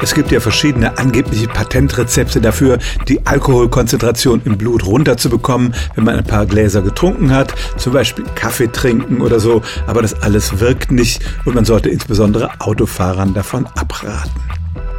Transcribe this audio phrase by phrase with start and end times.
[0.00, 6.24] Es gibt ja verschiedene angebliche Patentrezepte dafür, die Alkoholkonzentration im Blut runterzubekommen, wenn man ein
[6.24, 11.22] paar Gläser getrunken hat, zum Beispiel Kaffee trinken oder so, aber das alles wirkt nicht
[11.44, 14.40] und man sollte insbesondere Autofahrern davon abraten.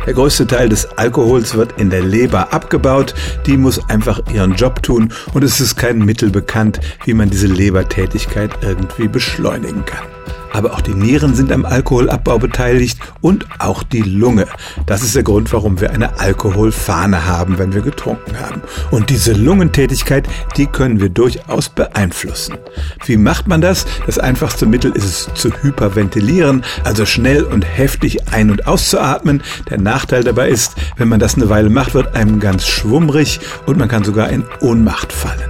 [0.05, 3.13] Der größte Teil des Alkohols wird in der Leber abgebaut.
[3.45, 7.47] Die muss einfach ihren Job tun und es ist kein Mittel bekannt, wie man diese
[7.47, 10.18] Lebertätigkeit irgendwie beschleunigen kann.
[10.53, 14.47] Aber auch die Nieren sind am Alkoholabbau beteiligt und auch die Lunge.
[14.85, 18.61] Das ist der Grund, warum wir eine Alkoholfahne haben, wenn wir getrunken haben.
[18.91, 22.57] Und diese Lungentätigkeit, die können wir durchaus beeinflussen.
[23.05, 23.85] Wie macht man das?
[24.05, 29.43] Das einfachste Mittel ist es zu hyperventilieren, also schnell und heftig ein- und auszuatmen.
[29.69, 33.77] Der Nachteil dabei ist, wenn man das eine Weile macht, wird einem ganz schwummrig und
[33.77, 35.48] man kann sogar in Ohnmacht fallen.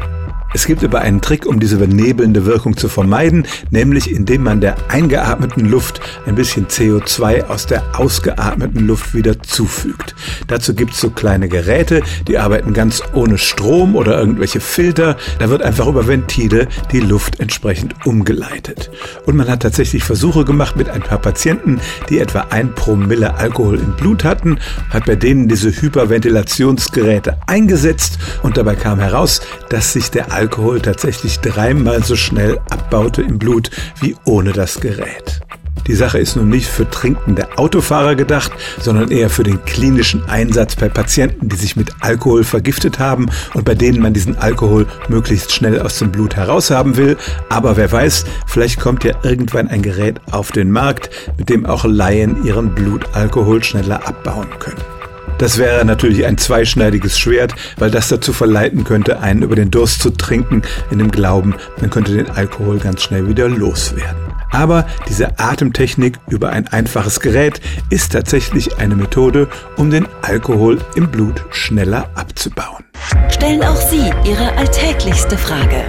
[0.52, 4.78] Es gibt aber einen Trick, um diese benebelnde Wirkung zu vermeiden, nämlich indem man der
[4.90, 10.16] eingeatmeten Luft ein bisschen CO2 aus der ausgeatmeten Luft wieder zufügt.
[10.48, 15.18] Dazu gibt es so kleine Geräte, die arbeiten ganz ohne Strom oder irgendwelche Filter.
[15.38, 18.90] Da wird einfach über Ventile die Luft entsprechend umgeleitet.
[19.28, 23.78] Und man hat tatsächlich Versuche gemacht mit ein paar Patienten, die etwa ein Promille Alkohol
[23.78, 24.58] im Blut hatten,
[24.90, 31.42] hat bei denen diese Hyperventilationsgeräte eingesetzt und dabei kam heraus, dass sich der Alkohol tatsächlich
[31.42, 35.42] dreimal so schnell abbaute im Blut wie ohne das Gerät.
[35.86, 40.78] Die Sache ist nun nicht für trinkende Autofahrer gedacht, sondern eher für den klinischen Einsatz
[40.78, 45.52] bei Patienten, die sich mit Alkohol vergiftet haben und bei denen man diesen Alkohol möglichst
[45.52, 47.18] schnell aus dem Blut heraushaben will.
[47.50, 51.84] Aber wer weiß, vielleicht kommt ja irgendwann ein Gerät auf den Markt, mit dem auch
[51.84, 54.99] Laien ihren Blutalkohol schneller abbauen können.
[55.40, 60.02] Das wäre natürlich ein zweischneidiges Schwert, weil das dazu verleiten könnte, einen über den Durst
[60.02, 64.30] zu trinken, in dem Glauben, man könnte den Alkohol ganz schnell wieder loswerden.
[64.52, 71.10] Aber diese Atemtechnik über ein einfaches Gerät ist tatsächlich eine Methode, um den Alkohol im
[71.10, 72.84] Blut schneller abzubauen.
[73.32, 75.86] Stellen auch Sie Ihre alltäglichste Frage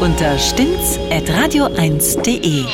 [0.00, 2.64] unter stimmtz.radio1.de.